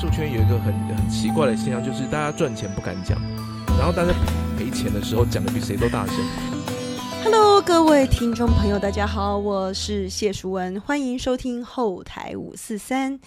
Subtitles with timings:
[0.00, 3.20] 术圈有一个很很奇怪的现象，就是大家赚钱不敢讲，
[3.76, 4.14] 然后大家
[4.56, 6.16] 赔钱的时候讲的比谁都大声。
[7.22, 13.20] Hello，各位听众朋友，大家好，我是谢淑文，欢迎收听后台五四三。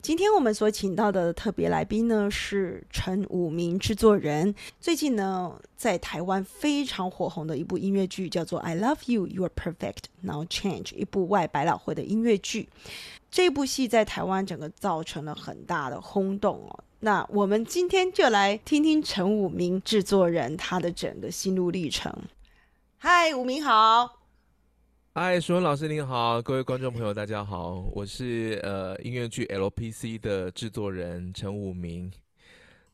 [0.00, 4.54] 今天我们所请到的特别来宾呢是陈武明制作人。
[4.80, 12.70] 最近呢，在台湾非常火红的一部音乐剧叫做《I Love You,，You Are Perfect, Now Change》，一部外百老汇的音乐剧。
[13.34, 16.84] 这部戏在台湾整个造成了很大的轰动哦。
[17.00, 22.16] 那我们今天就来听听陈武明制作人他的整个心路历程。
[22.96, 24.20] 嗨，武明好。
[25.16, 32.08] 嗨，舒文老师您好，各位观众朋友大家好，我是呃音乐剧 LPC 的制作人陈武明。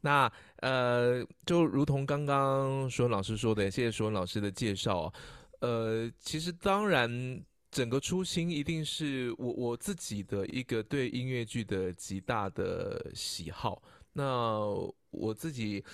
[0.00, 5.12] 那呃就如同刚刚舒文老师说的，谢谢舒文老师的介绍。
[5.60, 7.38] 呃，其实当然
[7.70, 13.82] 整个初心一定是我我自己的一个对音乐剧的极大的喜好。
[14.12, 14.60] 那
[15.10, 15.84] 我自己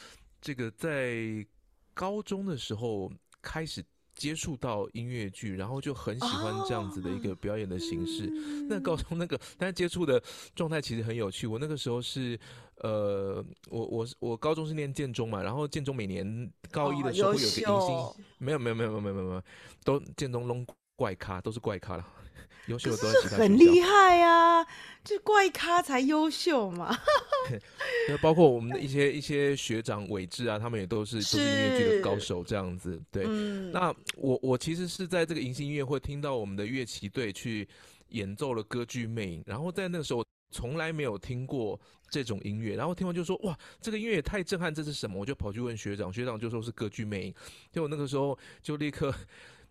[0.41, 1.47] 这个在
[1.95, 3.85] 高中的时候开始。
[4.17, 8.27] 接触到音乐剧，然后就很喜欢这样子的一个表演的形式。
[8.67, 10.19] 那高中那个，但是接触的
[10.55, 11.47] 状态其实很有趣。
[11.47, 12.41] 我那个时候是，
[12.77, 19.43] 呃，我我我高中是念建中嘛，然后建中每年高一的时候会有个迎新，没有没有没有没有没有没有，
[19.85, 22.07] 都建中弄怪咖，都是怪咖了。
[22.67, 24.67] 优秀的都是很厉害啊，
[25.05, 26.99] 就怪咖才优秀嘛。
[28.09, 33.01] 那包括我们的一些一些学长伟志啊，他们也都是都是音乐剧的高手这样子。
[33.13, 33.25] 对，
[33.71, 37.69] 那我我其实是在这个迎新音乐会听到我们的乐器队去
[38.09, 41.79] 演奏了歌剧魅影，然后在那个时候从来没有听过
[42.11, 45.21] 这种音乐，然后听完就说哇，这个音乐也太震撼，这是什么？
[45.21, 47.35] 我就跑去问学长，学长就说是歌剧魅影，
[47.71, 49.15] 就我那个时候就立刻。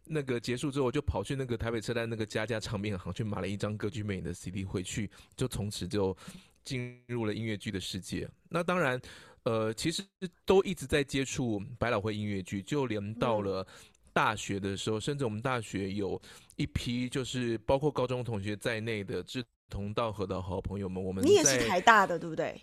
[0.06, 6.16] 那个结束之后，就跑去那个台北车站那个家家唱片行去买了一张歌剧魅影的 CD 回去，就从此就
[6.64, 8.30] 进入了音乐剧的世界。
[8.50, 9.00] 那当然，
[9.44, 10.04] 呃，其实
[10.46, 13.66] 都一直在接触百老汇音乐剧，就连到了
[14.14, 16.22] 大学的时候，甚至我们大学有
[16.56, 22.62] 一批就是包括高中同学在内的志同道合的好朋友们，我们你也是台大的对不对？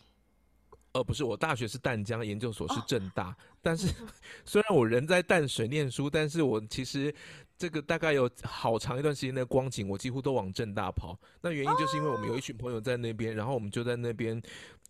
[0.93, 3.35] 呃，不是，我大学是淡江，研究所是正大。
[3.63, 3.89] 但是
[4.45, 7.15] 虽然我人在淡水念书，但是我其实
[7.57, 11.19] 这个大概有好长一段时间的光景，我几乎都往正大跑。
[11.41, 14.41] 那原因就是因为我们有一群朋友在那边，然后我们就在那边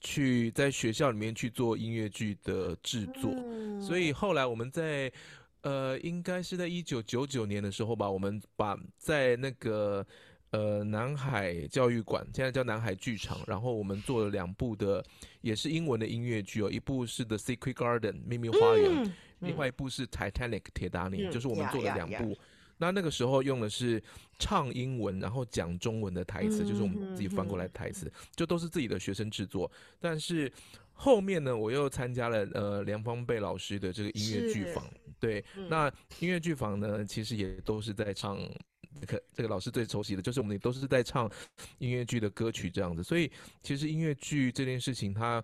[0.01, 3.33] 去在学校里面去做音乐剧的制作。
[3.81, 5.13] 所以后来我们在
[5.61, 10.05] 呃，应该是在一九九九年的时候吧，我们把在那个。
[10.53, 15.03] 呃，南海教育馆现在叫南海剧场，然后我们做了两部的，
[15.41, 22.37] 也是英文的音乐剧哦，一部是《The Secret Garden》秘密花园，另外一部是《Titanic》铁达尼，就是我们做了两部。
[22.77, 24.03] 那那个时候用的是
[24.39, 29.71] 唱英文，然后讲中文的台词，就是我们自己翻过来的台词，就都是自己的学生制作。
[29.99, 30.53] 但是
[30.93, 34.85] 后面呢，我又参加了呃梁芳贝老师的这个音乐剧坊，
[35.19, 38.39] 对，那音乐剧坊呢，其实也都是在唱。
[39.01, 41.31] 这个这个老师最熟悉的就是我们都是在唱
[41.79, 43.31] 音乐剧的歌曲这样子，所以
[43.63, 45.43] 其实音乐剧这件事情，它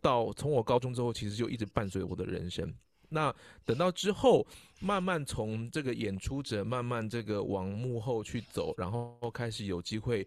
[0.00, 2.72] 到从我高中之后，其实就一直伴随我的人生。
[3.08, 3.34] 那
[3.64, 4.46] 等到之后，
[4.80, 10.26] 慢慢从这个演出者，慢慢这个往幕后去走，然后开始有机会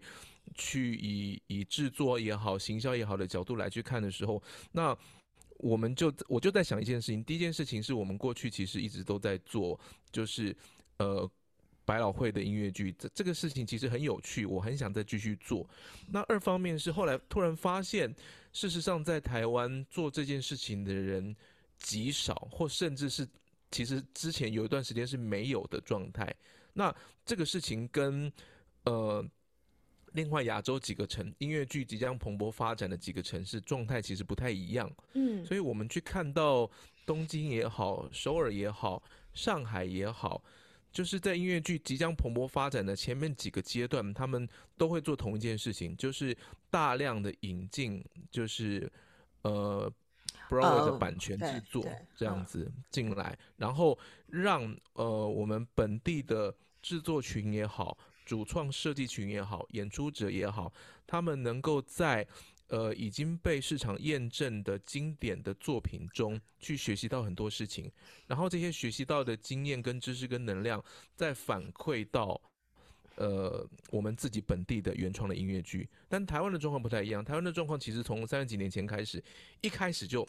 [0.54, 4.42] 去以以制作也好、行销也好的角度来去看的时候，
[4.72, 4.96] 那
[5.58, 9.78] 我们就我就在想一件事情，第一件事情是我们过去其实一直都在做，
[10.10, 10.56] 就是
[10.98, 11.30] 呃。
[11.84, 15.68] 百老汇的音乐剧，这这个事情其实很有趣，我很想再继续做。
[16.10, 18.14] 那二方面是后来突然发现，
[18.52, 21.34] 事实上在台湾做这件事情的人
[21.78, 23.28] 极少，或甚至是
[23.70, 26.34] 其实之前有一段时间是没有的状态。
[26.72, 28.32] 那这个事情跟
[28.84, 29.24] 呃
[30.12, 34.90] 另外亚洲几个城音乐剧即将蓬勃发展的几个城市状态其实不太一样。
[35.12, 36.70] 嗯，所以我们去看到
[37.04, 39.02] 东京也好，首尔也好，
[39.34, 40.42] 上海也好。
[40.94, 44.48] 就是在音乐剧即将蓬勃发展的前面几个阶段，他们
[44.78, 46.34] 都会做同一件事情，就是
[46.70, 48.90] 大量的引进，就是
[49.42, 49.92] 呃
[50.48, 51.84] ，Broadway 的版权制作
[52.16, 53.98] 这样子进来，然后
[54.28, 60.72] 让呃我们本地的制作群也好，主创设计群也好，演出者也好，
[61.06, 62.24] 他们能够在。
[62.74, 67.88] 呃，已经被市场验证的经典的作品中去学习到很多事情，
[68.26, 70.84] 然后这些学习到的经验跟知识跟能量，
[71.14, 72.40] 再反馈到
[73.14, 75.88] 呃我们自己本地的原创的音乐剧。
[76.08, 79.22] 但台湾的状况不太一样，台湾的状况其实从三十几年前开始，
[79.60, 80.26] 一开始就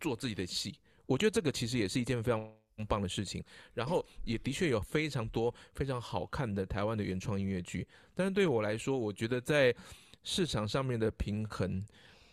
[0.00, 0.74] 做自己的戏。
[1.04, 2.50] 我觉得这个其实也是一件非常
[2.88, 3.44] 棒的事情。
[3.74, 7.86] 然后也的确有非常多非常好看的台湾的原创音乐剧。
[8.14, 9.74] 但是对我来说，我觉得在
[10.22, 11.84] 市场上面的平衡，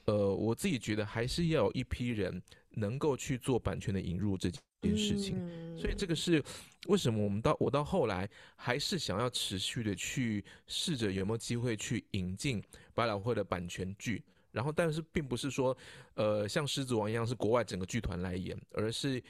[0.05, 2.41] 呃，我自己觉得还是要有一批人
[2.71, 4.49] 能够去做版权的引入这
[4.81, 5.35] 件事情。
[5.77, 6.43] 所以这个是
[6.87, 12.63] 为什么我们到我到后来还是想要持续的去试着有没有机会去引进
[12.93, 14.23] 百老汇的版权剧。
[14.51, 15.77] 然后，但是并不是说，
[16.15, 19.21] 呃，像狮子王一样是国外整个剧团来演，而是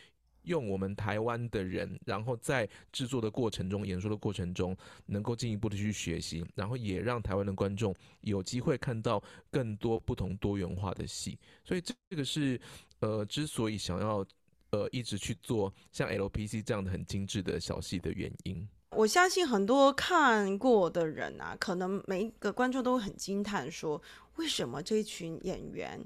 [0.50, 4.76] 用我们台湾的人，然后在制作的过程中、演说的过程中，
[5.06, 11.38] 能够进一步的去学习，然后也让台湾的观众有机会看到更多不同多元化的戏。
[11.64, 12.60] 所以这个是，
[13.00, 14.26] 呃，之所以想要，
[14.72, 18.68] 呃，一直去做像 LPC 这样的很精致的小戏的原因。
[18.90, 24.02] 我相信很多看过的人啊，可能每一个观众都会很惊叹说。
[24.36, 26.00] 为什么这群演员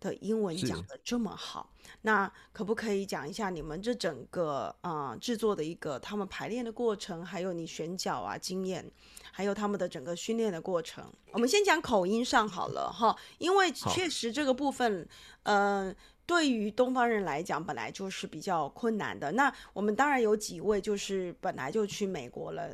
[0.00, 1.70] 的英文讲的这么好？
[2.02, 8.90] 那可不可以讲一下你们这整个啊制作的一个他们排练的过程，还有你选角啊经验，
[9.30, 11.04] 还有他们的整个训练的过程？
[11.32, 15.06] 我们先讲口音上好了哈，因为确实这个部分，
[15.42, 15.94] 呃，
[16.24, 19.30] 对于东方人来讲本来就是比较困难的。
[19.32, 22.70] 那我们当然有几位就是本来就去美国了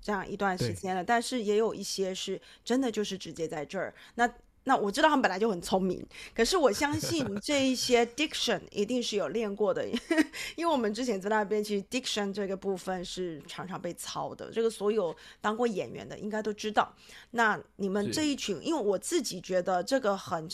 [0.00, 4.28] 这样一段时间了，但是也有一些是真的就是直接在这儿那。
[4.64, 9.86] 那我知道他们本来就很聪明，可是我相信这一些 diction 一定是有练过的，
[10.56, 16.90] 因为我们之前在那边其实 diction 这个部分是常常被操的，这个所有当过演员的应该都知道。
[17.32, 20.48] 那你们这一群，因为我自己觉得这个很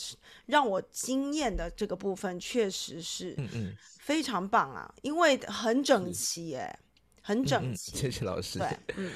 [0.45, 3.35] 让我惊艳的这个部分，确实是
[3.99, 6.79] 非常棒啊，因为很整齐，哎，
[7.21, 7.95] 很整齐。
[7.95, 8.59] 谢谢老师。
[8.59, 8.67] 对，
[8.97, 9.11] 嗯。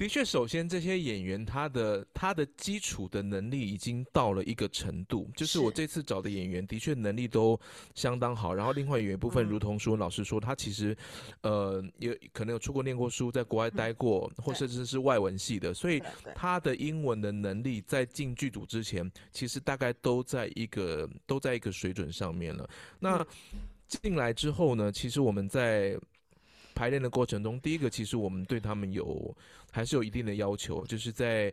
[0.00, 7.60] 的确，首先这些演员他的他的基础的能力已经到了一个程度，就是我这次找的演员的确能力都
[7.94, 8.54] 相当好。
[8.54, 10.96] 然后另外有一部分，如同说老师说，他其实
[11.42, 16.02] 呃有可能有出国念过书，在国外待过，或甚至是外文系的，所以
[16.34, 22.66] 他的英文的能力在进剧组之前，其实大概都在一个都在一个水准上面了。
[22.98, 23.22] 那
[23.86, 25.94] 进来之后呢，其实我们在。
[26.72, 29.36] 排练的过程中，第一个其实我们对他们有
[29.70, 31.52] 还是有一定的要求，就是在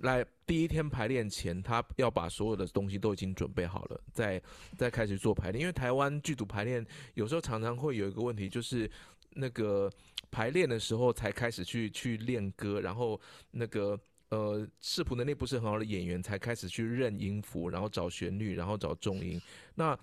[0.00, 4.42] 来第一天排练前，他要把所有的东西都已经准备好了，再
[4.76, 5.60] 再开始做排练。
[5.60, 6.84] 因为台湾剧组排练
[7.14, 8.90] 有时候常常会有一个问题，就是
[9.30, 9.90] 那个
[10.30, 13.20] 排练的时候才开始去去练歌，然后
[13.50, 13.98] 那个
[14.30, 19.40] 呃视谱能力不是很好的演员才开始去认音符，然后找旋律，然后找重音。
[19.74, 19.98] 那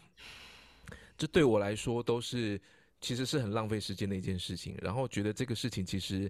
[1.17, 2.61] 这对我来说都是。
[3.01, 6.29] 其实是很浪费时间的一件事情，然后觉得这个事情其实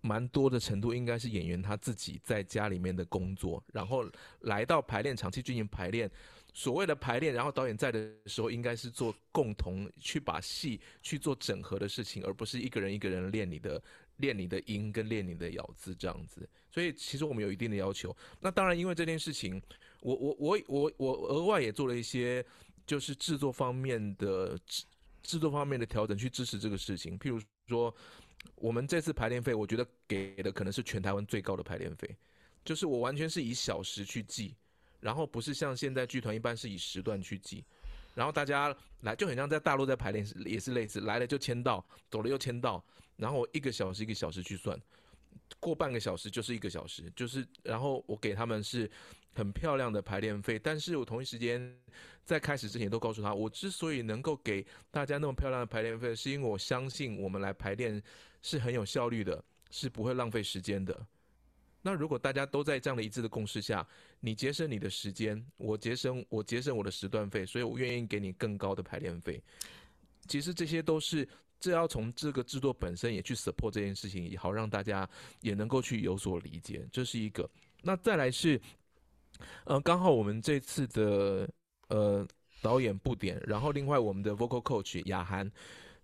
[0.00, 4.04] 蛮多的程度应该是演员他自己在家里面的工作，然后
[4.40, 6.10] 来到排练场去进行排练。
[6.52, 13.80] 所谓的排练，然后导演在的时候，应该是做共同去把戏去做整合的事情，而不是一个人一个人练你的
[14.16, 16.48] 练你的音跟练你的咬字这样子。
[16.70, 18.14] 所以其实我们有一定的要求。
[18.40, 19.62] 那当然，因为这件事情，
[20.00, 22.44] 我我我我我额外也做了一些
[22.84, 24.58] 就是制作方面的。
[24.66, 24.84] 制
[25.22, 27.38] 制作方面的调整去支持这个事情，譬如
[27.68, 27.94] 说，
[28.56, 32.16] 我们这次排练费，我觉得给的可能是全台湾最高的排练费，
[32.64, 34.54] 就是我完全是以小时去计，
[35.00, 37.64] 然后不是像现在剧团一般是以时段去计，
[38.14, 42.84] 然后大家来就很像在大陆在排练也是类似，来了就签到，走了又签到，
[43.16, 44.80] 然后我一个小时一个小时去算，
[45.58, 48.90] 过半个小时就是一个小时，就是然后我给他们是。
[49.32, 51.80] 很漂亮的排练费，但是我同一时间
[52.24, 58.02] 在开始之前都告诉他，我之所以能够给大家那么漂亮的排练费，是因为我相信我们来排练
[58.42, 61.06] 是很有效率的，是不会浪费时间的。
[61.82, 63.86] 那如果大家都在这样的一致的共识下，
[64.20, 69.42] 你节省你的时间，我节省我节省我的时段费，所以我愿意给你更高的排练费。
[70.26, 71.26] 其实这些都是
[71.58, 75.08] 这要从这个制作本身也去 support 这件事情，也好让大家
[75.40, 77.48] 也能够去有所理解，这是一个。
[77.82, 78.60] 那再来是。
[79.64, 81.48] 呃，刚好我们这次的
[81.88, 82.28] 呃
[82.60, 85.50] 导演不点，然后另外我们的 vocal coach 雅涵，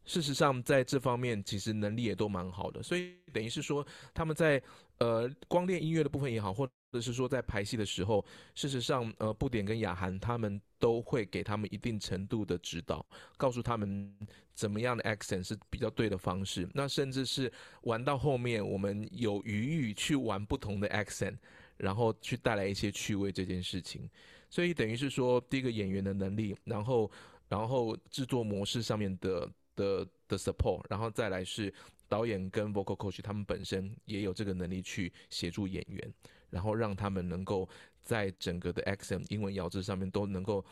[0.07, 4.63] 事实上在这方面其实能力也都蛮好的，所以等于是说他们在
[4.99, 13.05] 呃光练音乐的部分也好，或者是说在排戏的时候，事实上呃布点跟雅涵他们都会给他们一定程度的指导，
[13.37, 14.17] 告诉他们
[14.55, 21.37] 怎么样的 accent 是比较对的方式，那甚至是玩到后面，我们有余裕去玩不同的 accent。
[21.79, 24.09] 然后去带来一些趣味这件事情，
[24.49, 27.11] 所以等于是说，第一个演员的能力，然后
[27.51, 31.73] 然后制作模式上面的的的 support，然后再来是
[32.09, 36.13] 导演跟 vocal coach 他们本身也有这个能力去协助演员，
[36.51, 37.69] 然后让他们能够
[38.03, 40.65] 在整个的 accent 英文咬字上面都能够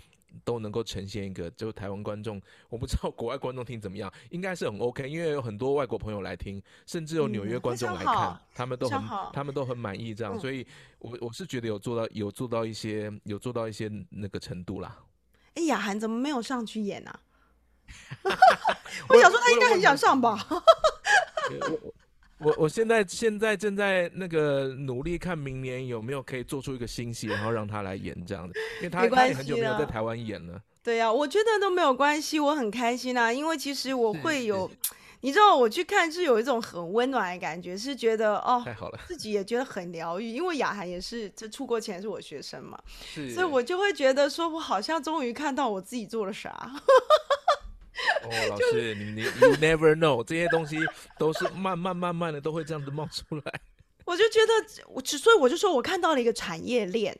[0.44, 9.00] 都能够呈现一个，就台湾观众，我不知道国外观众听怎么样，应该是很 OK，因为有很多外国朋友来听，甚至有纽约观众来看，他们都很
[9.32, 10.66] 他们都很满意这样，所以
[10.98, 14.98] 我我是觉得有做到有做到一些有做到一些那个程度啦。
[15.54, 17.20] 哎，雅涵怎么没有上去演呢？
[19.08, 20.46] 我想说他应该很想上吧。
[22.38, 30.60] 我我现在现在正在那个努力看明年有没有可以做出一个新戏，然后让他来演这样的，因为他他也很久没有在台湾演了。
[30.82, 34.70] 对呀，我觉得都没有关系，我很开心啊，因为其实我会有，
[35.20, 42.78] 你知道我去看是有一种很温暖的感觉，是觉得哦，太好了，自己也觉得很疗愈，因为雅涵也是这出国前是我学生嘛，
[43.14, 46.70] 是，所以我就会觉得说我好像终于看到我自己做了啥。
[48.22, 50.76] 哦，老师，你你 you never know，这些东西
[51.18, 53.60] 都是慢慢慢慢的都会这样子冒出来。
[54.04, 57.18] 我就觉得，我所以我就说我看到了一个产业链，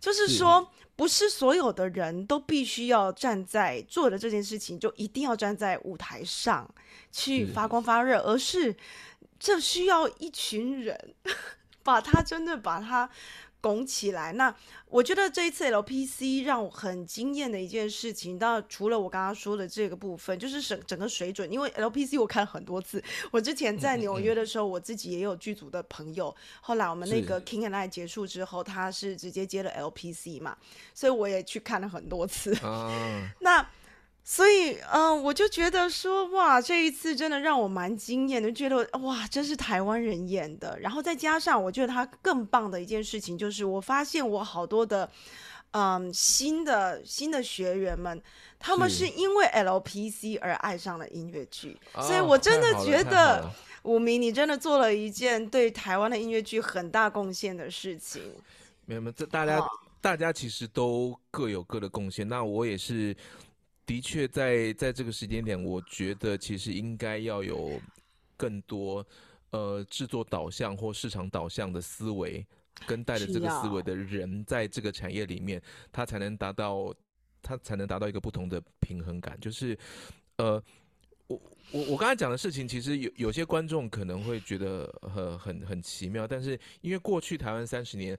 [0.00, 6.68] 就是说不是所有的人都必须要站在做的这件事情，就一定要站在舞台上
[7.10, 8.74] 去发光发热，而是
[9.38, 11.14] 这需要一群人
[11.82, 13.08] 把它真的把它。
[13.60, 14.32] 拱起来。
[14.32, 14.54] 那
[14.88, 21.50] 我觉得这一次 LPC 让我很惊艳的一件事情，当然除了我刚刚说的这个部分，就是整整个水准。
[21.50, 26.34] 因为 LPC 我看了很多次，我之前在纽约的时候，我自己也有剧组的朋友。
[26.60, 30.56] 后来我们那个 King and I 结束之后，他是直接接了 LPC 嘛，
[30.94, 32.56] 所以我也去看了很多次。
[33.40, 33.66] 那。
[34.28, 40.76] 所以，嗯，我就觉得说，哇，这一次真的让我蛮惊艳的，觉得哇，真是台湾人演的。
[40.80, 45.08] 然后再加上，我觉得他更棒的一件事情就是，我发现我好多的，
[45.70, 48.20] 嗯，新的新的学员们，
[48.58, 51.78] 他们是因为 LPC 而爱上了音乐剧。
[51.94, 53.48] 所以我真的觉得，
[53.84, 58.20] 武明，你真的做了一件对台湾的音乐剧很大贡献的事情。
[58.86, 59.64] 没有，这大家
[60.00, 62.26] 大家其实都各有各的贡献。
[62.26, 63.16] 那我也是。
[63.86, 67.80] 的确，在在这个时间点，我觉得其实应该要有
[68.36, 69.06] 更多
[69.50, 72.44] 呃制作导向或市场导向的思维，
[72.84, 75.62] 跟带着这个思维的人，在这个产业里面，
[75.92, 76.92] 他才能达到
[77.40, 79.38] 他才能达到一个不同的平衡感。
[79.40, 79.78] 就是
[80.38, 80.60] 呃，
[81.28, 81.40] 我
[81.70, 88.18] 我我刚才讲的事情，其实有有些观众可能会觉得很很很奇妙，但是因为过去台湾三十年，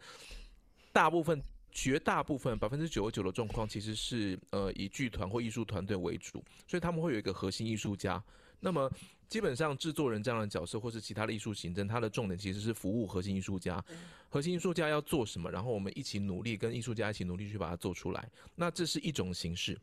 [0.93, 1.41] 大部分。
[1.77, 8.21] 绝大部分百分之九十九的状况其实是呃以剧团或艺术团队为主，所以他们会有一个核心艺术家。
[8.59, 8.91] 那么
[9.29, 13.79] 基本上制作人这样的角色或是其他的艺术行政，它的重点其实是服务核心艺术家。
[14.27, 18.27] 核心艺术家要做什么，然后我们一起努力跟艺术家一起努力去把它做出来。
[18.55, 19.77] 那这是一种形式。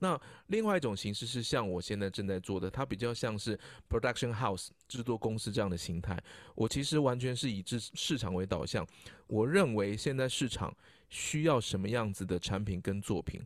[0.00, 3.56] 那另外一种形式是像我现在正在做的，它比较像是
[3.88, 6.20] production house 制作公司这样的形态。
[6.56, 8.84] 我其实完全是以市市场为导向。
[9.28, 10.76] 我认为现在市场。
[11.08, 13.40] 需要什么样子的产品跟作品，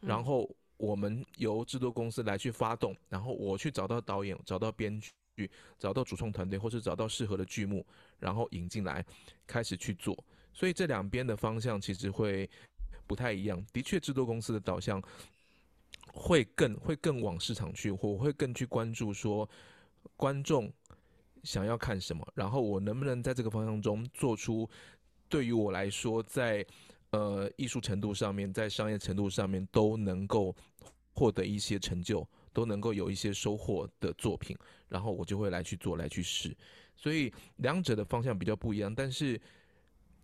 [0.00, 7.86] 然后我们由制作公司来去发动，然后我去找到导演、找到编剧、找到主创团队，或是找到适合的剧目，
[8.18, 9.04] 然后引进来
[9.46, 10.16] 开始去做。
[10.52, 12.48] 所以这两边的方向其实会
[13.06, 13.62] 不太一样。
[13.72, 15.02] 的确，制作公司的导向
[16.12, 19.48] 会更会更往市场去，我会更去关注说
[20.16, 20.72] 观众
[21.42, 24.68] 想要看什么，然后我能不能在这个方向中做出。
[25.28, 26.64] 对于我来说，在
[27.10, 30.54] 呃艺术程度上面，在商业程度上面都能够
[31.12, 34.56] 获得一些成就，都能够有一些收获的作品，
[34.88, 36.56] 然后我就会来去做，来去试。
[36.94, 39.40] 所以两者的方向比较不一样，但是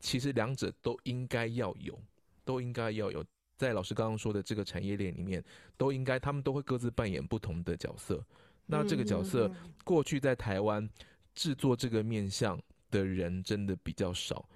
[0.00, 1.98] 其实两者都应该要有，
[2.44, 3.24] 都应该要有。
[3.58, 5.44] 在老师刚刚说的这个产业链里面，
[5.76, 8.24] 都应该他们都会各自扮演不同的角色。
[8.66, 9.48] 那这个角色
[9.84, 10.88] 过去在台湾
[11.34, 12.60] 制作这个面相
[12.90, 14.48] 的人真的比较少。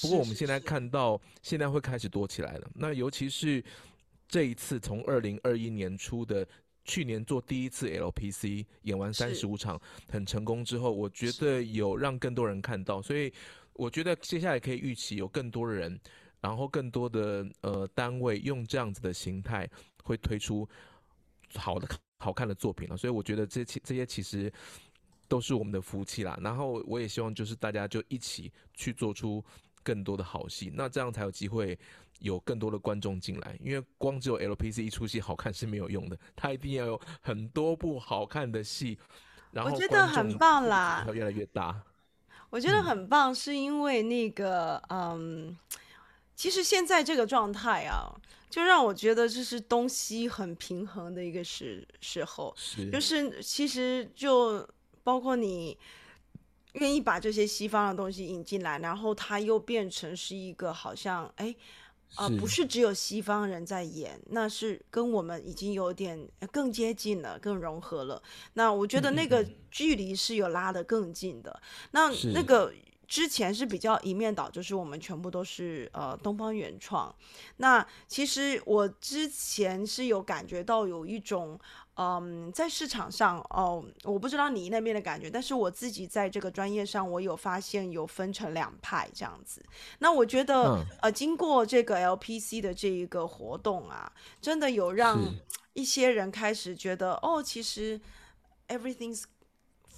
[0.00, 2.70] 不过我们现在看到，现在会开始多起来了。
[2.74, 3.62] 那尤其是
[4.26, 6.46] 这一次，从二零二一年初的
[6.84, 13.30] 去年做第一次 LPC，演完三十五场很成功之后，我觉得有让更多人看到，所以
[13.74, 16.00] 我觉得接下来可以预期有更多的人，
[16.40, 19.68] 然后更多的呃单位用这样子的形态
[20.02, 20.66] 会推出
[21.54, 21.86] 好的
[22.18, 22.96] 好看的作品了。
[22.96, 24.50] 所以我觉得这其这些其实
[25.28, 26.38] 都是我们的福气啦。
[26.42, 29.44] 然后我也希望就是大家就一起去做出。
[29.82, 31.78] 更多的好戏，那这样才有机会
[32.20, 33.56] 有更多的观众进来。
[33.60, 38.98] 因为光只有 LPC 一出戏好看是没有用的，它一定要有很多部好看的戏。
[39.50, 41.82] 然后我觉得很棒啦，越来越大。
[42.50, 45.56] 我觉得很棒，是因为那个嗯，
[46.34, 48.10] 其实现在这个状态啊，
[48.48, 52.52] 就让我觉得这是东西很平衡的一个时时候。
[52.56, 54.68] 是，就是其实就
[55.02, 55.76] 包括你。
[56.72, 61.54] 愿意把这些西方的东西引进来，然后它又变成是一个好像哎，
[62.14, 68.22] 啊、不是只有西方人在演，那是跟我们已经有点更接近了，更融合了。
[68.54, 71.60] 那我觉得那个距离是有拉得更近的。
[71.92, 72.72] 那那个
[73.12, 77.14] 之前是比较一面倒，就是我们全部都是呃东方原创。
[77.58, 81.60] 那其实我之前是有感觉到有一种。
[81.96, 89.62] 嗯，在市场上哦，我不知道你那边的感觉，但是我自己在这个专业上，我有发现有分成两派这样子。
[89.98, 95.20] 那我觉得，呃，经过这个 LPC 的这一个活动啊，真的有让
[95.74, 98.00] 一些人开始觉得，哦，其实
[98.68, 99.24] everything's。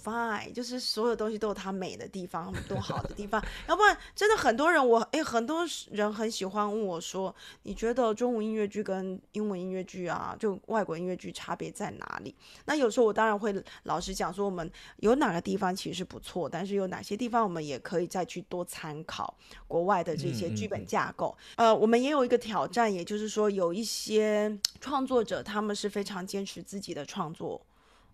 [0.05, 3.43] fine，就是所有东西都有它美的地方，很多好的地方。
[3.67, 12.35] 要不然，真的很多人，我哎，很多人很喜欢问我说：“你觉得中文音乐剧跟英文音乐剧啊，就外国音乐剧差别在哪里？”
[12.65, 13.51] 那有时候我当然会
[13.83, 19.35] 老实讲说，我们有哪个地方其实是不错，但是有哪些地方我们也可以再去多参考
[19.67, 21.35] 国外的这些剧本架构。
[21.55, 27.61] 呃，我们也有一个挑战，也就是说，有一些创作者他们是非常坚持自己的创作。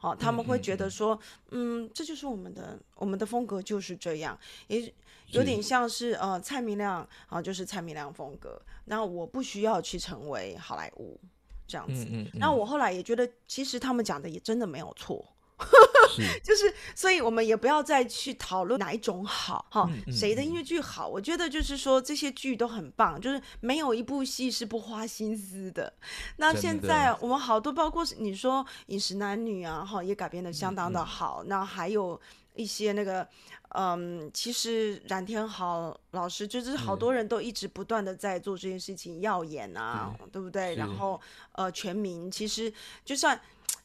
[0.02, 1.18] 好，他们会觉得说，
[1.52, 4.92] 嗯，这就是我们的，我们的风格就是这样，也
[5.28, 8.60] 有点像是呃蔡明亮啊，就是蔡明亮风格。
[8.86, 11.20] 那我不需要去成为好莱坞
[11.68, 12.08] 这样子。
[12.34, 15.24] 那我后来也觉得，其实他们讲的也真的没有错。
[16.44, 21.08] 就是，所以我们也不要再去讨论哪一种好哈，谁的音乐剧好。
[21.08, 25.92] 我觉得就是说这些剧都很棒，就是没有一部戏是不花心思的。
[26.38, 31.44] 那现在我们好多，包括你说《饮食男女》啊，哈，也改编的相当的好。
[31.46, 32.20] 那还有
[32.56, 33.26] 一些那个，
[33.70, 40.76] 嗯，其实冉天豪老师就是好多人都一直不断的在做这件事情，耀眼啊，对不对？
[40.76, 41.20] 然后
[41.54, 42.74] 呃，全民其实
[43.06, 43.40] 就算。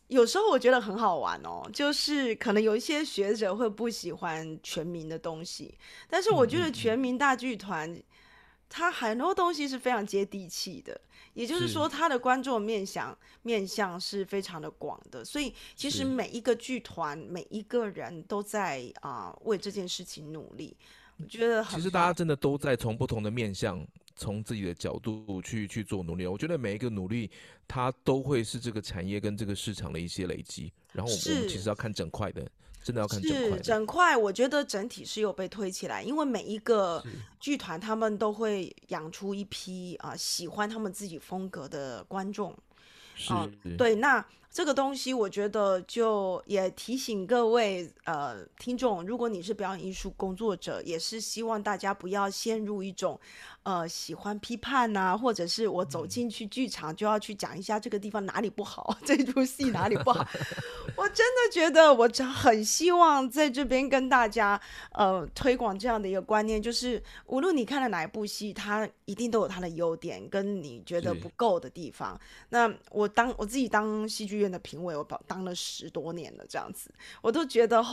[0.08, 5.74] 有时候我觉得很好玩哦，就是可能有一些学者会不喜欢全民的东西，
[6.08, 8.00] 但是我觉得全民大剧团，
[8.68, 11.00] 它很多东西是非常接地气的，
[11.34, 20.76] 也就是说，它的观众面向面向是非常的广的，所以其实每一个剧团每一个人都在啊为这件事情努力，
[21.18, 23.84] 我觉得其实大家真的都在从不同的面向。
[24.16, 27.30] 从自己的角度去去做努力，我觉得每一个努力，
[27.68, 30.72] 它都会是这个产业跟这个市场的一些累积。
[30.92, 32.50] 然后我们其实要看整块的，
[32.82, 33.58] 真的要看整块。
[33.58, 37.04] 整块，我觉得整体是有被推起来，因为每一个
[37.38, 42.56] 剧团他们都会养出一批啊喜欢他们自己风格的观众。
[43.14, 43.32] 是，
[43.76, 44.26] 对，那
[44.56, 53.20] 这个东西我觉得就也提醒各位呃听众，如果你是表演艺术工作者，也是希望大家不要陷入一种。
[53.64, 60.24] 呃，喜欢批判呐，或者是我走进去剧场就要去讲一下这个地方哪里不好，这出戏哪里不好。
[60.94, 64.60] 我真的觉得，我真很希望在这边跟大家
[64.92, 72.16] 呃推广这样的一个观念，就是无论你看了哪一部戏，它一定都有它的优点，跟你觉得不够的地方。
[72.50, 76.90] 那我当我自己当戏剧的评委，我当了十多年了，这样子，
[77.22, 77.84] 我都觉得。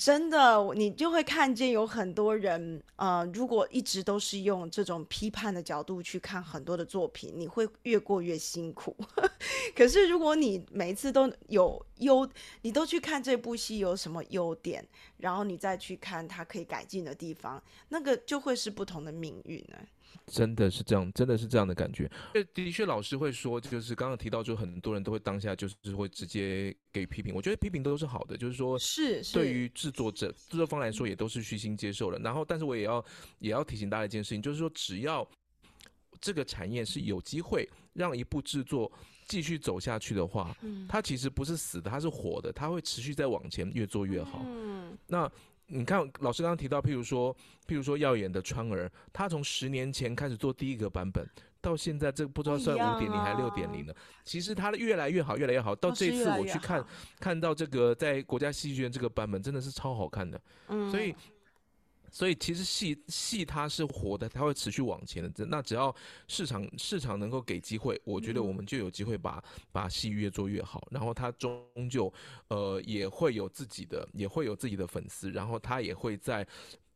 [0.00, 8.96] 真的，你就会看见有很多人，呃，如果一直都是用这种批判的角度去看很多的作品，你会越过越辛苦。
[9.74, 12.28] 可是如果你每一次都有优，
[12.62, 14.86] 你都去看这部戏有什么优点，
[15.16, 19.78] 然后你再去看它可以改进的地方，那个就会是不同的命运呢。
[20.26, 22.10] 真的是这样，真的是这样的感觉。
[22.54, 27.34] 的确，老师会说，就是刚刚提到，就很多人都会当下就是会直接给批评。
[27.34, 32.18] 我觉得批评都是好的，就是说，是对于制作者、制作方来说，也都是虚心接受了。
[32.18, 33.04] 然后，但是我也要
[33.38, 35.26] 也要提醒大家一件事情，就是说，只要
[36.20, 38.92] 这个产业是有机会让一部制作
[39.26, 44.42] 继续走下去的话，嗯，它其实不是死的，它是活的，它会持续在往前越做越好。
[44.46, 45.30] 嗯，那。
[45.68, 47.34] 你看，老师刚刚提到，譬如说，
[47.66, 51.28] 譬如说，耀眼的川儿，他从十年前开始做第一个版本，
[51.60, 53.94] 到现在这不知道算五点零还是六点零了。
[54.24, 55.76] 其实他的越来越好，越来越好。
[55.76, 56.84] 到这次我去看，
[57.20, 60.40] 看到这个在国家戏剧院这个版本，真的是超好看的。
[60.68, 61.14] 嗯，所以。
[62.10, 65.46] 所以其实戏戏它是活的，它会持续往前的。
[65.46, 65.94] 那只要
[66.26, 70.86] 市场市场能够给机会，我觉得我们就有机会把把戏越做越好。
[70.90, 72.12] 然后它终究
[72.48, 76.46] 呃也会有自己的也会有自己的粉丝，然后它也会在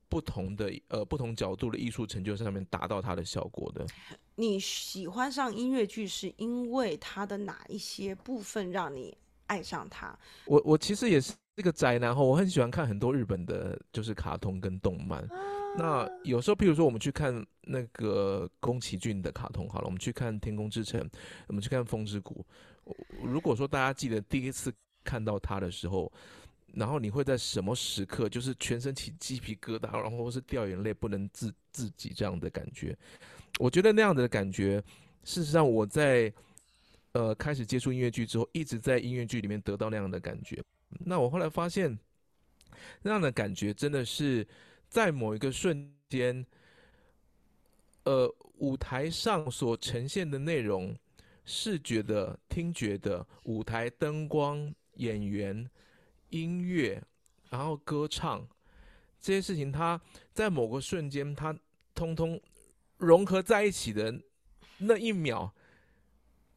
[0.09, 3.87] 不同的呃不同角度的艺术成就上面达到它的效果的。
[4.35, 10.19] 你喜欢上音乐剧是因为它的哪一些部分让你爱上它？
[10.47, 11.33] 我我其实也是。
[11.55, 15.27] 这个宅男哈，我很喜欢看很多日本的，就是卡通跟动漫。
[15.77, 21.01] 那有时候，譬如说我们去看那个宫崎骏的卡通，好了，我们去看《天空之城》，
[21.47, 22.45] 我们去看《风之谷》。
[23.23, 24.73] 如果说大家记得第一次
[25.05, 26.11] 看到他的时候，
[26.75, 32.97] 然后你会在什么时刻就是全身起鸡皮疙瘩，然后是掉眼泪不能自自己这样的感觉。
[33.59, 34.83] 我觉得那样的感觉，
[35.23, 36.33] 事实上我在
[37.13, 40.63] 呃开始接触音乐剧之后，一直在音乐剧里面得到那样的感觉。
[41.01, 41.99] 那我后来发现，
[43.03, 44.47] 那样的感觉真的是
[44.89, 46.45] 在某一个瞬间，
[48.05, 50.97] 呃，舞台上所呈现的内容。
[51.45, 55.69] 视觉的、听觉的、舞台灯光、演员、
[56.29, 57.03] 音乐，
[57.51, 58.47] 然后歌唱
[59.21, 60.01] 这些事情，它
[60.33, 61.53] 在某个瞬间，它
[61.97, 62.41] 通通
[62.97, 64.23] 融合在一起的
[64.79, 65.53] 那一秒，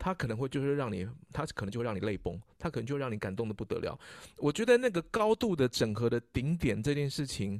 [0.05, 3.99] 他可能会就是让你，他可能就会让你泪崩，他可能就让你感动的不得了。
[4.37, 7.59] 我觉得那个高度的整合的顶点这件事情，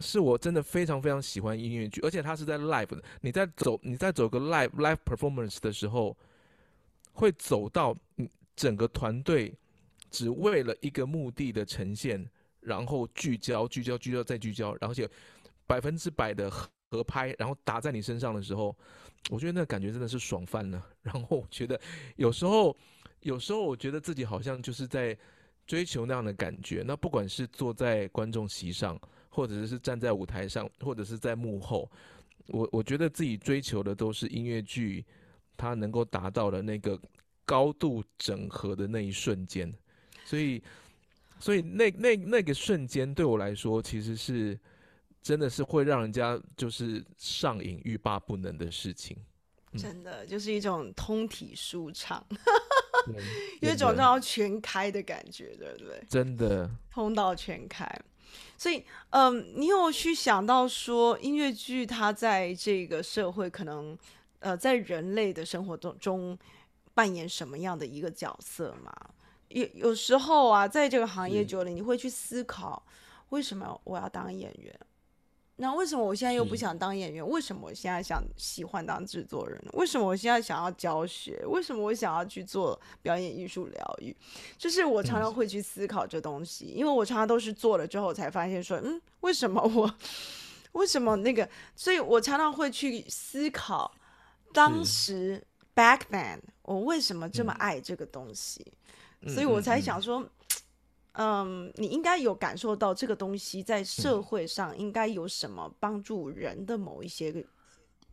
[0.00, 3.00] 是我真的非常非常喜欢音乐剧，而且它是在 live 的。
[3.20, 6.16] 你在走，你在走个 live live performance 的时候。
[7.12, 7.94] 会走到
[8.56, 9.52] 整个团队
[10.10, 12.24] 只为了一个目的的呈现，
[12.60, 15.10] 然后聚焦、聚焦、聚焦再聚焦，然后且
[15.66, 18.74] 百分之百的合拍，然后打在你身上的时候，
[19.28, 20.84] 我觉得那感觉真的是爽翻了。
[21.02, 21.80] 然后我觉得
[22.16, 22.76] 有时候，
[23.20, 25.16] 有时候我觉得自己好像就是在
[25.66, 26.82] 追求那样的感觉。
[26.86, 31.90] 那不管是坐在观众席上，或者是站在舞台上，或者是在幕后，
[32.46, 35.04] 我我觉得自己追求的都是音乐剧。
[35.56, 36.98] 它能够达到的那个
[37.44, 39.70] 高度整合的那一瞬间，
[40.24, 40.62] 所以，
[41.38, 44.58] 所以那那那个瞬间对我来说，其实是
[45.22, 49.16] 真的是会让人家就是上瘾欲罢不能的事情。
[49.76, 52.24] 真的就是一种通体舒畅，
[53.62, 56.04] 有一种要全开的感觉，对不对？
[56.08, 57.88] 真的通道全开。
[58.58, 63.96] 所以，嗯，你有去想到说音乐剧它在这个社会可能？
[64.40, 66.38] 呃，在人类的生活中中
[66.94, 68.90] 扮演什么样的一个角色吗？
[69.48, 72.82] 有有时候啊，在这个行业久了，你会去思考，
[73.28, 74.74] 为什么我要当演员？
[75.60, 77.26] 那为什么我现在又不想当演员？
[77.28, 79.62] 为什么我现在想喜欢当制作人？
[79.74, 81.44] 为什么我现在想要教学？
[81.46, 84.16] 为什么我想要去做表演艺术疗愈？
[84.56, 89.94] 就是我常常会去思考这东西，因为我常常都是做了之后才发现说，嗯，为什么我
[90.72, 91.46] 为什么那个？
[91.76, 93.92] 所以我常常会去思考。
[94.52, 95.44] 当时
[95.76, 98.66] back then，我为什么这么爱这个东西？
[99.28, 100.30] 所以我才想说，嗯，
[101.74, 107.42] 你应该有感受到这个东西在社会上应该有什么帮助人的某一些个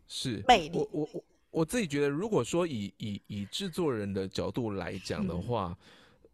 [0.08, 0.78] 是魅力。
[0.78, 5.78] 我我我我自己觉得，如果说以以以制作人的角度来讲的话，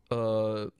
[0.10, 0.72] 呃，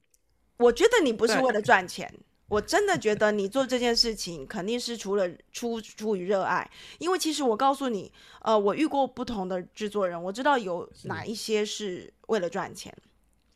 [0.58, 2.14] 我觉得你不是为了赚钱。
[2.50, 6.70] 我真的觉得你做这件事情肯定是除了出出于热爱，
[7.00, 12.96] 因为其实我告诉你，呃，我遇过不同的制作人，我知道有哪一些是为了赚钱，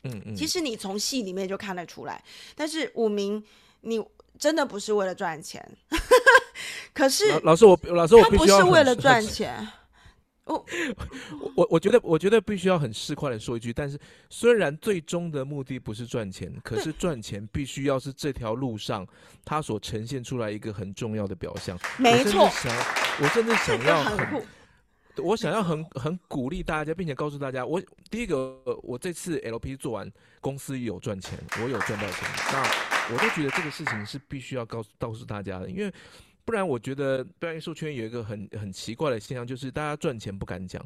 [0.04, 2.22] 嗯嗯，其实你从戏里面就看得出来，
[2.54, 3.42] 但是武明
[3.80, 4.04] 你
[4.38, 5.66] 真的不是为了赚钱，
[6.94, 9.66] 可是老师我老师我不是为了赚钱。
[10.48, 10.64] 我
[11.56, 19.06] 我我觉得我觉得必须要很市侩的说一句，但是虽然最终的目的不是赚钱，可是赚钱必须要是这条路上
[19.44, 21.78] 他所呈现出来一个很重要的表象。
[21.98, 22.44] 没错，
[23.20, 24.42] 我甚至想要很，
[25.22, 35.92] 我想要很很鼓励大家，并且告诉大家，我第一个我这次 LP 做完，公司有赚钱，我有赚到钱，那我都觉得这个事情是必须要告诉告诉大家的，因为。
[36.44, 40.82] 不然，我觉得表演艺术圈有一个很很奇怪的现象，就是大家赚钱不敢讲，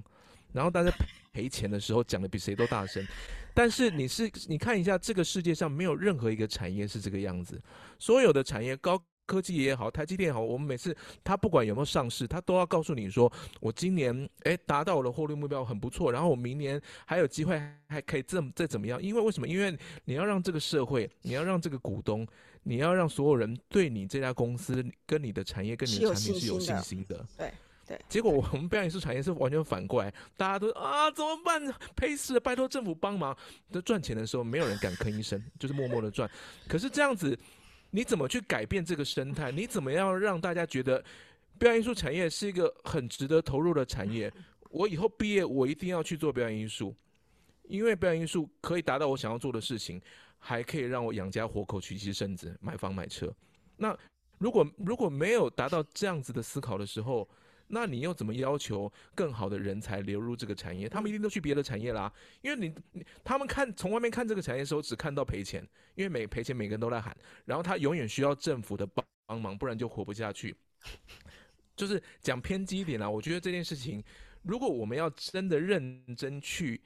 [0.53, 0.91] 然后大家
[1.33, 3.07] 赔钱的时候讲的比谁都大声。
[3.55, 7.63] 但是你是你看一下，这个世界上没有任何一个产业是这个样子，
[8.01, 19.03] 所有的产业，高科技也好，台积电也好，我们每次他不管有没有上市，他都要告诉你说，我今年诶达到我的获利目标很不错，然后我明年还有机会还可以这再怎么样？
[19.03, 19.49] 因为为什么？
[19.49, 22.27] 因为你要让这个社会，你要让这个股东。
[22.65, 27.27] 你要让所有人对你这家公司、跟你的产业、跟你的产品是有信心的。
[27.37, 27.53] 对
[27.85, 28.01] 对。
[28.09, 31.61] 结果我们表演艺术产业是完全反过来，大家都啊怎么办？
[31.97, 32.41] 赔死了！
[32.41, 33.37] 拜托政府帮忙。
[33.73, 36.31] 在赚钱的时候，没有人敢吭一声，就是默默的赚。
[36.69, 37.37] 可是这样子，
[37.93, 39.53] 你怎么去改变这个生态？
[39.53, 41.05] 你怎么样让大家觉得
[41.57, 44.33] 表演艺术产业是一个很值得投入的产业？
[44.69, 46.93] 我以后毕业，我一定要去做表演艺术，
[47.69, 50.03] 因为表演艺术可以达到我想要做的事情。
[50.45, 53.33] 还可以让我养家活口、娶妻生子、买房买车。
[53.77, 53.97] 那
[54.39, 57.29] 如果如果没有达到这样子的思考的时候，
[57.73, 60.89] 那你又怎么要求更好的人才流入这个产业？
[60.89, 62.13] 他们一定都去别的产业啦。
[62.43, 62.73] 因为你
[63.25, 70.55] 他们看从外面看这个产业的时候，只看到赔钱，因为每赔钱每个人都在喊，然后他永远需要政府的帮帮忙，不然就活不下去。
[71.75, 74.05] 就是讲偏激一点啦，我觉得这件事情，
[74.43, 76.81] 如果我们要真的认真去。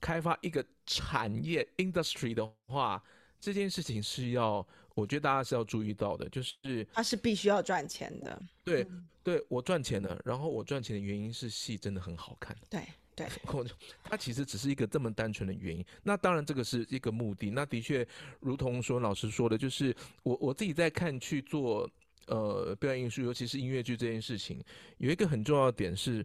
[0.00, 3.00] 开发一个产业 industry 的话，
[3.38, 8.42] 这件事情是要，我觉得大家是要注意到的，就是他是必须要赚钱的。
[8.64, 8.86] 对，
[9.22, 12.56] 对我赚钱了，然后我赚钱的原因是戏真的很好看。
[12.68, 12.82] 对
[13.14, 13.66] 对， 我
[14.02, 15.84] 它其实只是一个这么单纯的原因。
[16.02, 17.50] 那当然这个是一个目的。
[17.50, 18.06] 那的确，
[18.40, 21.88] 如同说老师说的，就是我我自己在看去做
[22.26, 24.62] 呃表演艺术，尤其是音乐剧这件事情，
[24.98, 26.24] 有一个很重要的点是。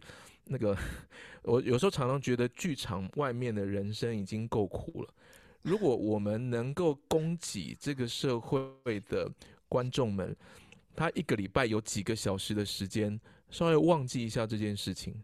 [0.50, 0.74] 那个，
[1.44, 5.14] 我有时候常常觉得剧场外面的人生已经够苦了。
[5.62, 9.30] 如果我们能够供给这个社会的
[9.68, 10.34] 观众们，
[10.94, 15.14] 他一个礼拜有几个小时的时间，稍微忘记一下这件事情，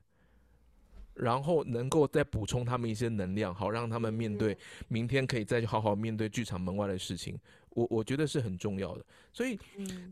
[1.14, 4.56] 然后能够再补充他们一些能量，好让他们面对
[4.88, 7.38] 明天可以再去好好面对剧场门外的事情。
[7.70, 9.04] 我我觉得是很重要的。
[9.32, 9.58] 所以，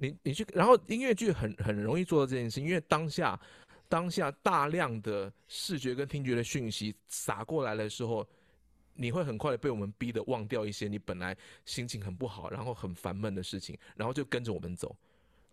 [0.00, 3.38] 你你去，然后音乐剧很很容易做到这件事，因为当下。
[3.88, 8.26] 当下大量的视觉跟听觉的讯息洒过来的时候，
[8.94, 14.96] 你会很快的被我们逼的忘掉一些你本来心情很不好，然后很烦闷的事情，然后就跟着我们走。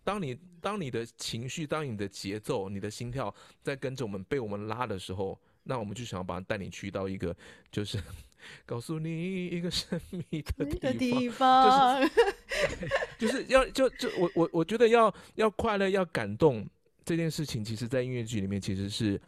[0.04, 7.36] 当你当你的情绪、当你的节奏、你的心跳在跟着我们被我们拉的时候，那我们就想要把它带你去到一个，
[7.72, 8.02] 就是
[8.66, 12.02] 告诉你一个神秘的地方，
[13.20, 16.68] 就是 就是要就就我我我觉得要要快乐要感动。
[17.06, 19.20] 这件事情其实，在音乐剧里面，其实是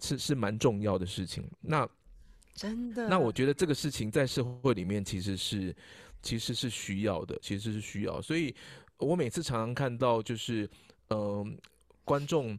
[0.00, 1.48] 是是蛮重要的事情。
[1.60, 1.88] 那
[2.54, 5.74] 真的，那我觉得这个事情在社会里面其实是
[6.22, 8.22] 其实是需要的，其实是需要。
[8.22, 8.54] 所以
[8.98, 10.68] 我每次常常看到，就是
[11.10, 11.56] 嗯，
[12.04, 12.58] 观众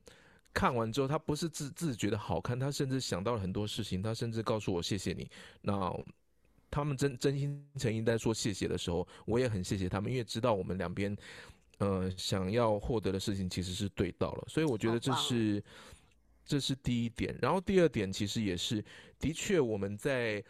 [0.53, 5.29] 看完之后，他不是自自觉得好看，他甚至想到了很多事情，他甚至告诉我谢谢你。
[5.61, 5.91] 那
[6.69, 11.15] 他们真真心诚意在说谢谢的时候，我也很谢谢他们，因为知道我们两边。
[11.79, 15.61] 呃，想要获得的事情其实是对到了，所以我觉得这是
[16.45, 17.37] 这是第一点。
[17.41, 18.81] 然后第二点其实也是，
[19.25, 20.43] 的确我们在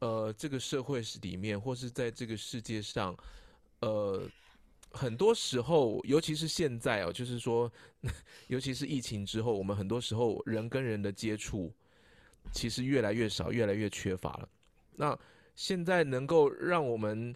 [0.00, 3.16] 呃这个社会里面，或是在这个世界上，
[3.80, 4.28] 呃，
[4.90, 7.72] 很多时候，尤其是现在哦，就是说，
[8.48, 11.72] 尤其是疫情之后，我们很多时候人跟人的接触
[12.52, 14.48] 其实越来越少，越来越缺乏了。
[14.94, 15.18] 那
[15.56, 17.34] 现在能够让我们。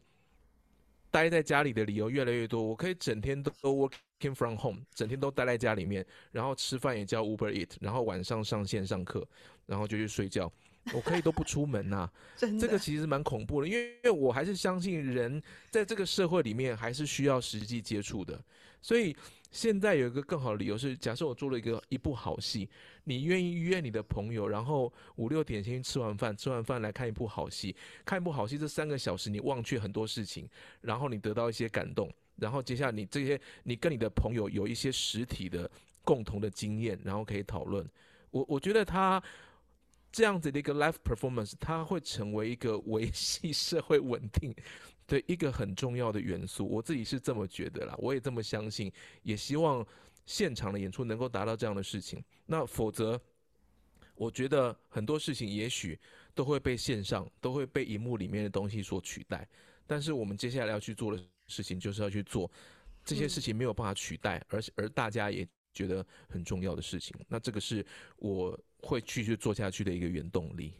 [1.11, 9.23] 待在家里的理由越来越多，我可以整天都 working from home，整天都待在家里面，然后吃饭也叫 Uber Eat，然后晚上上线上课，
[9.67, 10.51] 然后就去睡觉，
[10.93, 12.11] 我可以都不出门呐。
[12.37, 18.43] 这个其实蛮恐怖的，因为因为我还是相信人在这个社会里面还是需要实际接触的，
[18.81, 19.15] 所以。
[19.53, 22.67] 现在有一个更好的理由是，假设我做了一个一部好戏，
[23.05, 30.49] 你愿意约你的朋友，然后五六点先吃完饭，吃完饭来看一部好戏，看一部好戏，这三个小时你忘却很多事情，
[30.81, 35.71] 然后你得到一些感动，然后接下来你这些你跟你的朋友有一些实体的
[36.03, 37.87] 共同的经验，然后可以讨论。
[38.31, 39.23] 我我觉得他
[40.13, 44.55] 这样子的一个 live performance，它会成为一个维系社会稳定。
[45.09, 48.91] 的一个很重要的元素，我自己是这么觉得啦，我也这么相信，
[49.25, 49.85] 也希望
[50.25, 52.23] 现场的演出能够达到这样的事情。
[52.47, 53.21] 那否则，
[54.15, 55.99] 我觉得很多事情也许
[56.35, 59.47] 都会被线上、都会被荧幕里面的东西所取代。
[59.87, 62.51] 但是我们接下来要去做的事情，就是要去做
[63.05, 67.15] 这些事情没有办法取代，而而大家也觉得很重要的事情。
[67.29, 67.85] 那这个是
[68.17, 70.73] 我会继续做下去的一个原动力。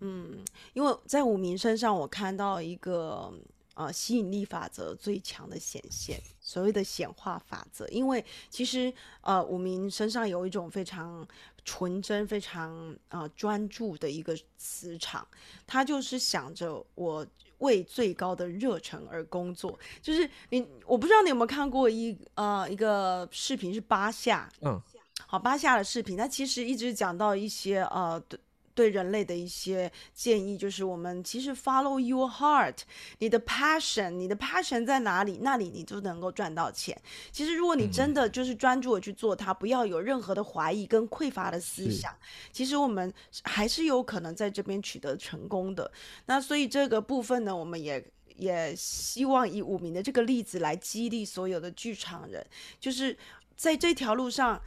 [0.00, 3.32] 嗯，因为在武明身上，我看到一个。
[3.74, 7.88] 呃，吸引力法则最强的显现，所谓的显化法则。
[7.88, 11.26] 因为其实呃，武明身上有一种非常
[11.64, 15.26] 纯真、非常呃专注的一个磁场，
[15.66, 17.26] 他就是想着我
[17.58, 19.78] 为最高的热忱而工作。
[20.02, 24.78] 就是你，我不知道你有没有看过一呃一个视频，是八下，嗯，
[25.26, 28.22] 好，巴夏的视频，他其实一直讲到一些呃。
[28.28, 28.38] 对
[28.72, 32.76] 对人类的一些建议，就是我们其实 follow your heart，
[33.18, 36.98] 你的 passion，你的 passion 在哪里，那里你就能够赚到钱。
[37.30, 42.16] 其实如果你真的就是专注的去做它，不要有任何的怀疑跟匮乏的思想，
[42.52, 45.90] 其实我们还是有可能在这边取得成功的。
[46.24, 48.02] 那所以这个部分呢，我们也
[48.36, 52.46] 也希望以五名的这个例子来激励所有的剧场人，
[52.78, 53.18] 就是
[53.56, 54.62] 在这条路上。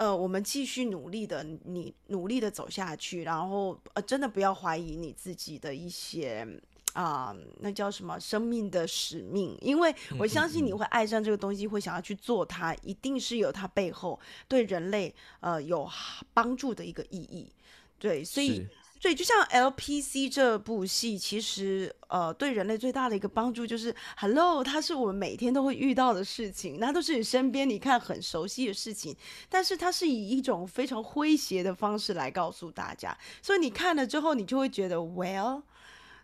[0.00, 6.46] 呃，我们继续努力的，你努力的走下去，然后呃，真的不要怀疑你自己的一些
[6.94, 15.86] 啊，那叫什么生命的使命，因为我相信你会爱上这个东西，会想要去做它，一定是有它背后对人类呃有
[16.32, 17.52] 帮助的一个意义，
[17.98, 18.66] 对，所以。
[19.00, 29.16] 对，就像 LPC 这部戏，其实呃，对人类最大的一个帮助就是，Hello，它是我们每天都会遇到的事情，那都是你身边你看很熟悉的事情，
[29.48, 35.62] 但是它是以一种非常诙谐的方式来告诉大家，所以你看了之后，你就会觉得，Well，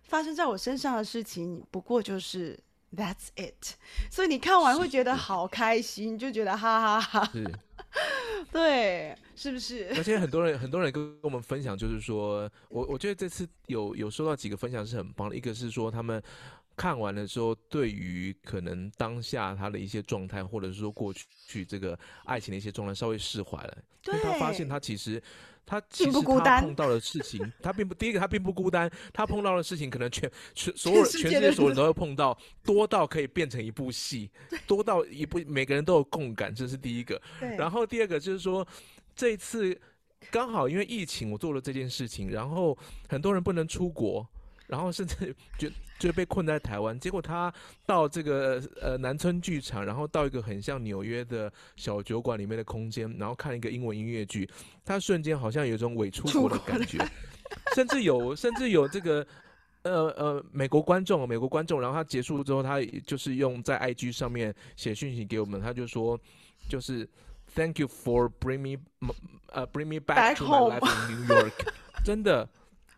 [0.02, 2.60] 发生在我身上的事情，不过就是
[2.94, 3.74] That's it。
[4.10, 7.30] 所以你看完会觉得好开心，就觉得哈哈哈。
[7.32, 7.44] 是，
[8.52, 9.92] 对，是不是？
[9.96, 16.22] 而且很多人很多人跟我们分享，就是说我我觉得这次有有收到几个分享是很棒的，一个是说他们。
[16.76, 21.12] 看完了之后，对于可能当下他的一些状态，或者是说过
[21.46, 23.78] 去这个爱情的一些状态，稍微释怀了。
[24.08, 25.20] 因为他发现他其实
[25.64, 34.30] 他其实他碰到的事情，他并不第一个他并不孤单，他碰到的事情可能全全所有全世界所有人都会碰到，多到可以变成一部戏，
[34.68, 37.20] 多到一部每个人都有共感，这是第一个。
[37.56, 38.64] 然后第二个就是说，
[39.14, 39.76] 这次
[40.30, 42.76] 刚好因为疫情，我做了这件事情，然后
[43.08, 44.28] 很多人不能出国。
[44.66, 47.52] 然后甚至就就被困在台湾，结果他
[47.86, 54.48] 到这个呃南村剧场，然后到一个很像纽约的小酒馆里面的空间，然后看一个英文音乐剧，
[54.84, 56.98] 他瞬间好像有一种伪出国的感觉，
[57.74, 59.26] 甚至有甚至有这个
[59.82, 66.18] 呃呃美国观众，美国观众，然后他结束之后，他就是用在 IG 上面写讯息给我们，他就说
[66.68, 67.08] 就是
[67.54, 68.82] Thank you for bring me
[69.52, 71.52] 呃 bring me back to my life in New York，
[72.04, 72.48] 真的。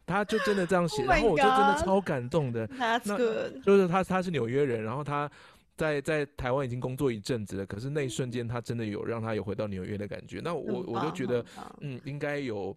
[0.08, 2.66] 他就真的这样写，然后我就真的超感动的。
[3.04, 3.18] 那
[3.62, 5.30] 就是他，他是纽约人，然后他
[5.76, 10.40] 在在台湾已经工作一阵子了，可是那一瞬间他真的有让他有回到纽约的感觉。
[10.42, 11.44] 那我我就觉得，
[11.80, 12.76] 嗯，应该有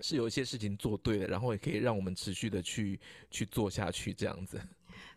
[0.00, 2.98] 是有一些事情做对了，然后也可以让我们持续的去
[3.30, 4.60] 去做下去，这样子。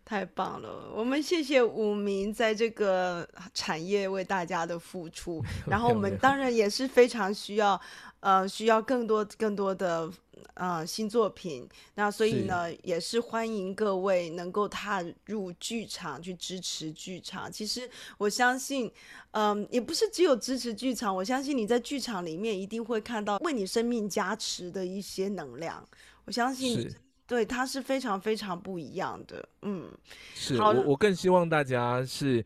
[0.04, 7.80] 太棒了，我们谢谢武明在这个产业为大家的付出， 然后我们当然也是非常需要，
[8.20, 10.10] 呃，需要更多更多的。
[10.54, 17.50] 呃，新作品，那所以呢，也是欢迎各位能够踏入剧场去支持剧场。
[17.50, 18.90] 其实我相信，
[19.32, 25.84] 嗯，也不是只有支持剧场，我相信你在剧场里面一定会看到为你生命加持的一些能量。
[26.24, 26.88] 我相信，
[27.26, 29.48] 对，它是非常非常不一样的。
[29.62, 29.90] 嗯，
[30.34, 32.44] 是我我更希望大家是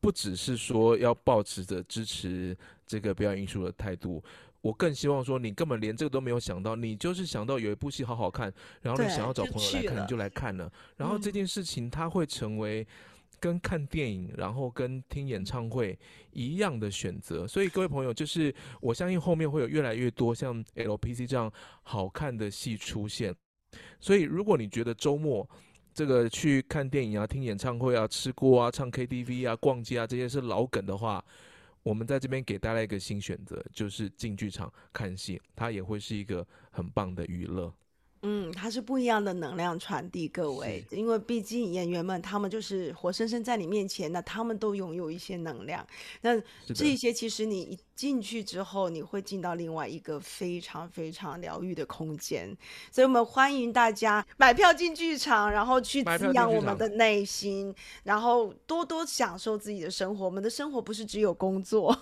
[0.00, 2.56] 不只是说要保持着支持
[2.86, 4.22] 这个表演艺术的态度。
[4.60, 10.72] 我更希望说，你根本连这个都没有想到，你就是想到有一部戏好好看，然后你想要找朋友来看，你就来看了。
[10.96, 12.86] 然后这件事情它会成为
[13.40, 15.98] 跟看电影，然后跟听演唱会
[16.30, 17.44] 一样的选择。
[17.44, 23.34] 所以各位朋友，就是我相信后面会有越来越多像 LPC 这样好看的戏出现。
[24.02, 25.48] 所以如果你觉得周末
[25.94, 31.24] 这个去看电影啊、听演唱会啊、吃锅啊、唱 KTV 啊、逛街啊这些是老梗的话，
[31.84, 37.72] 我们在这边给大家一个新选择，就是进剧场看戏，它也会是一个很棒的娱乐。
[38.22, 45.86] 嗯，它是不一样的能量传递，各位，因为毕竟演员们他们就是活生生在你面前，那他们都拥有一些能量，
[46.20, 46.40] 那
[46.74, 47.78] 这些其实你一。
[47.94, 52.48] 进去之后，你会进到另外一个非常非常疗愈的空间，
[52.90, 60.24] 所以我们欢迎大家买票进剧场，然后去滋养我们的内心，然后多多享受自己的生活。
[60.24, 61.96] 我们的生活不是只有工作，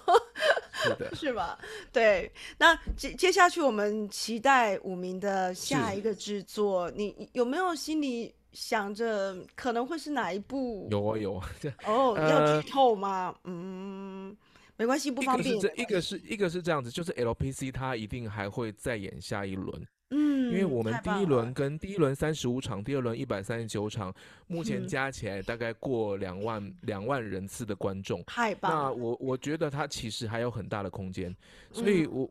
[1.13, 1.59] 是吧？
[1.93, 2.33] 对。
[2.57, 10.89] 那接接下去，我们期待五名的下一个制作，你有没有心里想着可能会是哪一部？
[10.91, 11.51] 有啊有啊。
[11.87, 13.35] 哦，要剧透吗？
[13.45, 14.37] 嗯。
[14.77, 15.55] 没关系，不方便。
[15.55, 19.87] 一个是这，一个是一个是这样子，就是 LPC 它一定还会再演下一轮。
[20.09, 24.11] 嗯，因为我们第一轮跟第一轮三十五场，第二轮一百三十九场，
[24.47, 28.25] 目前加起来大概过两万两万人次的观众。
[28.25, 28.73] 太棒！
[28.73, 31.37] 那我我觉得它其实还有很大的空间，
[31.73, 32.27] 所以我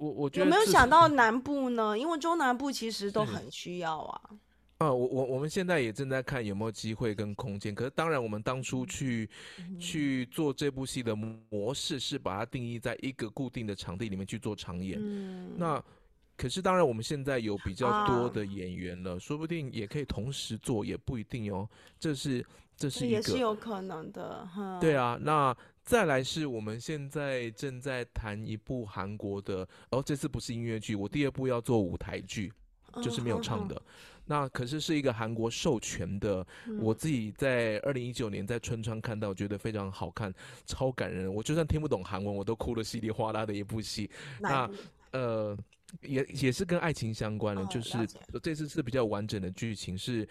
[0.00, 1.96] 我我觉得有没有想到南部呢？
[1.96, 4.20] 因为中南部其实都很需要啊。
[4.78, 7.74] 啊，我我我们现在也正在看有没有机会跟空间。
[7.74, 9.28] 可是当然，我们当初去
[9.78, 14.98] 去做这部戏的模式是把它定义在一个固定的场地里面去做长演。
[15.58, 15.84] 那
[16.34, 21.68] 可是当然，我们现在有比较多的演员了，说不定也可以同时做，也不一定哦。
[21.98, 22.42] 这是
[22.74, 24.48] 这是一个也是有可能的。
[24.80, 32.52] 对啊，那再来是我们现在正在谈一部韩国的，哦，这次不是音乐剧，我第二部要做舞台剧，
[33.02, 33.80] 就是没有唱的。
[34.26, 36.46] 那可是是一个韩国授权的，
[36.78, 40.32] 我自己在二零一九年在春川看到，觉得非常好看，
[40.66, 41.32] 超感人。
[41.32, 44.08] 我就算听不懂韩文，我都哭得稀里哗啦的一部戏。
[44.38, 44.70] 那
[45.10, 45.58] 呃，
[46.02, 47.98] 也也是跟爱情相关的，就是
[48.40, 50.28] 这次是比较完整的剧情是，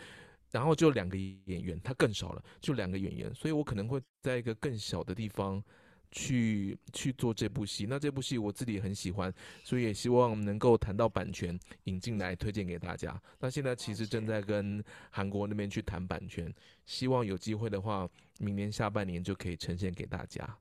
[0.51, 5.63] 然后就两个演员，他更少了，就两个演员，所以我可能会在一个更小的地方。
[6.11, 9.31] 去去做这部戏，那这部戏我自己也很喜欢，
[9.63, 13.21] 所以也希望能够谈到版权引进来推荐给大家。
[13.39, 16.51] 那现在其实正在跟韩国那边去谈版权，
[16.83, 18.09] 希望有机会的话，
[18.39, 20.57] 明年下半年就可以呈现给大家。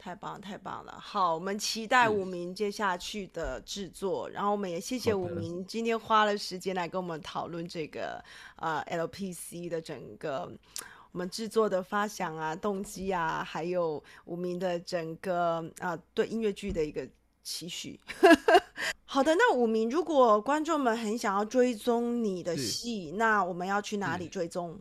[0.00, 0.98] 太棒太棒了！
[0.98, 8.24] 好，我们期待武明接下去的制作，然后我们也谢谢武明今天花了时间来跟我们讨论这个
[8.56, 10.50] 呃 LPC 的整个
[11.12, 17.06] 我们制作的发想啊、动机啊，还有武明的整个啊对音乐剧的一个
[17.42, 18.00] 期许。
[19.04, 24.80] 好的，那武明，如果观众们很想要追踪你的戏，那我们要去哪里追踪？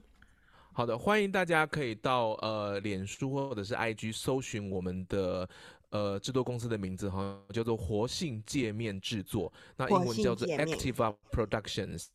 [0.80, 5.46] 好的，欢迎大家可以到呃脸书或者是 IG 搜寻我们的
[5.90, 12.06] 呃制作公司的名字哈，叫做活性界面制作，那英文叫做 Active Productions，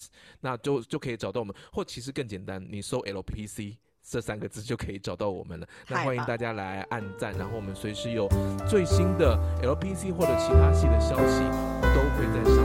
[0.41, 1.55] 那就就可以找到我们。
[1.71, 5.69] 或其实更简单，你搜 LPC 这三个字就可以找到我们了。
[5.87, 8.27] 那欢迎大家来按赞，然后我们随时有
[8.67, 11.43] 最新的 LPC 或者其他系的消息，
[11.83, 12.64] 都会在上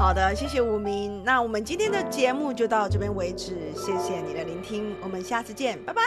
[0.00, 1.22] 好的，谢谢吴明。
[1.24, 6.00] 那我们今天的节目就到这边为止，谢谢你的聆听，我们下次见，拜拜。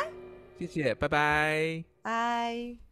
[0.58, 2.84] 谢谢，拜拜，拜。